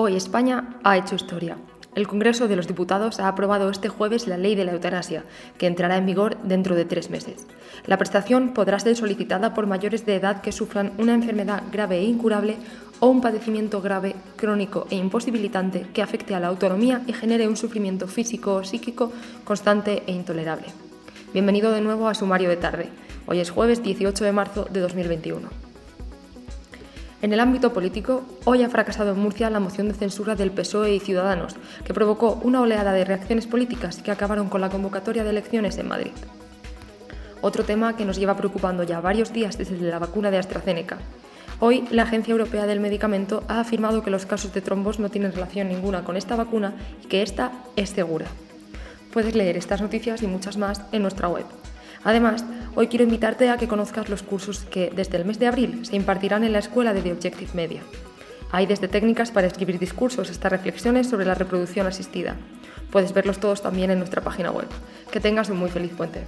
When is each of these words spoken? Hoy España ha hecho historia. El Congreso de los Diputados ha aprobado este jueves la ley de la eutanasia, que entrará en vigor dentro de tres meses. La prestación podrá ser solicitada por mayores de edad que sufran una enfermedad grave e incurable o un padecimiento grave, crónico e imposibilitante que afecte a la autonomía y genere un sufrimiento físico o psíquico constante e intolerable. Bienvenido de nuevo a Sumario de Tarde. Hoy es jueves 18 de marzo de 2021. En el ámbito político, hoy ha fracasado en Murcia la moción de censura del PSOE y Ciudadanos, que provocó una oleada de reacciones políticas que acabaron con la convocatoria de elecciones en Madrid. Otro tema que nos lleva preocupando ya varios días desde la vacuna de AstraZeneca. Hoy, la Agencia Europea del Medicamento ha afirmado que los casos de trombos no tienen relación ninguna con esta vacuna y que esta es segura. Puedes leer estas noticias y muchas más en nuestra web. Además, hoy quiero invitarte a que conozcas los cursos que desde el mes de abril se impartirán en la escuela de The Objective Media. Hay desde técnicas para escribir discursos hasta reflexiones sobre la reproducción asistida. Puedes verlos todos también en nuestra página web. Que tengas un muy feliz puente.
Hoy 0.00 0.14
España 0.14 0.78
ha 0.84 0.96
hecho 0.96 1.16
historia. 1.16 1.56
El 1.96 2.06
Congreso 2.06 2.46
de 2.46 2.54
los 2.54 2.68
Diputados 2.68 3.18
ha 3.18 3.26
aprobado 3.26 3.68
este 3.68 3.88
jueves 3.88 4.28
la 4.28 4.36
ley 4.38 4.54
de 4.54 4.64
la 4.64 4.70
eutanasia, 4.70 5.24
que 5.58 5.66
entrará 5.66 5.96
en 5.96 6.06
vigor 6.06 6.36
dentro 6.44 6.76
de 6.76 6.84
tres 6.84 7.10
meses. 7.10 7.48
La 7.84 7.98
prestación 7.98 8.54
podrá 8.54 8.78
ser 8.78 8.94
solicitada 8.94 9.54
por 9.54 9.66
mayores 9.66 10.06
de 10.06 10.14
edad 10.14 10.40
que 10.40 10.52
sufran 10.52 10.92
una 10.98 11.14
enfermedad 11.14 11.64
grave 11.72 11.98
e 11.98 12.04
incurable 12.04 12.58
o 13.00 13.08
un 13.08 13.20
padecimiento 13.20 13.80
grave, 13.80 14.14
crónico 14.36 14.86
e 14.88 14.94
imposibilitante 14.94 15.88
que 15.92 16.02
afecte 16.02 16.36
a 16.36 16.40
la 16.40 16.46
autonomía 16.46 17.02
y 17.08 17.12
genere 17.12 17.48
un 17.48 17.56
sufrimiento 17.56 18.06
físico 18.06 18.54
o 18.54 18.62
psíquico 18.62 19.12
constante 19.42 20.04
e 20.06 20.12
intolerable. 20.12 20.68
Bienvenido 21.32 21.72
de 21.72 21.80
nuevo 21.80 22.08
a 22.08 22.14
Sumario 22.14 22.48
de 22.50 22.56
Tarde. 22.56 22.88
Hoy 23.26 23.40
es 23.40 23.50
jueves 23.50 23.82
18 23.82 24.24
de 24.24 24.32
marzo 24.32 24.64
de 24.70 24.78
2021. 24.78 25.67
En 27.20 27.32
el 27.32 27.40
ámbito 27.40 27.72
político, 27.72 28.24
hoy 28.44 28.62
ha 28.62 28.68
fracasado 28.68 29.10
en 29.10 29.18
Murcia 29.18 29.50
la 29.50 29.58
moción 29.58 29.88
de 29.88 29.94
censura 29.94 30.36
del 30.36 30.52
PSOE 30.52 30.94
y 30.94 31.00
Ciudadanos, 31.00 31.56
que 31.84 31.92
provocó 31.92 32.38
una 32.44 32.60
oleada 32.60 32.92
de 32.92 33.04
reacciones 33.04 33.48
políticas 33.48 33.98
que 33.98 34.12
acabaron 34.12 34.48
con 34.48 34.60
la 34.60 34.70
convocatoria 34.70 35.24
de 35.24 35.30
elecciones 35.30 35.78
en 35.78 35.88
Madrid. 35.88 36.12
Otro 37.40 37.64
tema 37.64 37.96
que 37.96 38.04
nos 38.04 38.18
lleva 38.18 38.36
preocupando 38.36 38.84
ya 38.84 39.00
varios 39.00 39.32
días 39.32 39.58
desde 39.58 39.78
la 39.80 39.98
vacuna 39.98 40.30
de 40.30 40.38
AstraZeneca. 40.38 40.98
Hoy, 41.58 41.88
la 41.90 42.04
Agencia 42.04 42.30
Europea 42.30 42.66
del 42.66 42.78
Medicamento 42.78 43.42
ha 43.48 43.58
afirmado 43.58 44.04
que 44.04 44.10
los 44.10 44.24
casos 44.24 44.54
de 44.54 44.60
trombos 44.60 45.00
no 45.00 45.08
tienen 45.08 45.32
relación 45.32 45.68
ninguna 45.68 46.04
con 46.04 46.16
esta 46.16 46.36
vacuna 46.36 46.74
y 47.02 47.08
que 47.08 47.22
esta 47.22 47.50
es 47.74 47.90
segura. 47.90 48.26
Puedes 49.12 49.34
leer 49.34 49.56
estas 49.56 49.82
noticias 49.82 50.22
y 50.22 50.28
muchas 50.28 50.56
más 50.56 50.82
en 50.92 51.02
nuestra 51.02 51.26
web. 51.26 51.46
Además, 52.04 52.44
hoy 52.78 52.86
quiero 52.86 53.02
invitarte 53.02 53.50
a 53.50 53.56
que 53.56 53.66
conozcas 53.66 54.08
los 54.08 54.22
cursos 54.22 54.60
que 54.60 54.92
desde 54.94 55.16
el 55.16 55.24
mes 55.24 55.40
de 55.40 55.48
abril 55.48 55.84
se 55.84 55.96
impartirán 55.96 56.44
en 56.44 56.52
la 56.52 56.60
escuela 56.60 56.94
de 56.94 57.02
The 57.02 57.10
Objective 57.10 57.50
Media. 57.52 57.82
Hay 58.52 58.66
desde 58.66 58.86
técnicas 58.86 59.32
para 59.32 59.48
escribir 59.48 59.80
discursos 59.80 60.30
hasta 60.30 60.48
reflexiones 60.48 61.08
sobre 61.08 61.26
la 61.26 61.34
reproducción 61.34 61.88
asistida. 61.88 62.36
Puedes 62.92 63.12
verlos 63.12 63.40
todos 63.40 63.62
también 63.62 63.90
en 63.90 63.98
nuestra 63.98 64.22
página 64.22 64.52
web. 64.52 64.68
Que 65.10 65.18
tengas 65.18 65.50
un 65.50 65.56
muy 65.56 65.70
feliz 65.70 65.90
puente. 65.90 66.22